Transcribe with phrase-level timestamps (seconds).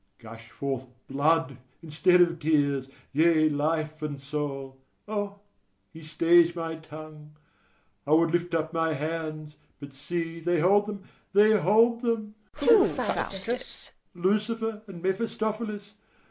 [0.17, 2.89] Gush forth blood, instead of tears!
[3.13, 4.79] yea, life and soul!
[5.07, 5.41] O,
[5.93, 7.35] he stays my tongue!
[8.07, 11.03] I would lift up my hands; but see, they hold them,
[11.33, 12.33] they hold them!
[12.63, 12.67] ALL.
[12.67, 13.45] Who, Faustus?
[13.45, 13.91] FAUSTUS.
[14.15, 15.93] Lucifer and Mephistophilis.